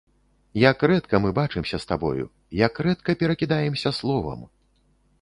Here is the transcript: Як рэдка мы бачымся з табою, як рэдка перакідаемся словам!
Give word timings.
Як 0.61 0.85
рэдка 0.91 1.15
мы 1.25 1.29
бачымся 1.41 1.77
з 1.85 1.87
табою, 1.93 2.25
як 2.65 2.83
рэдка 2.91 3.11
перакідаемся 3.23 3.97
словам! 4.01 4.39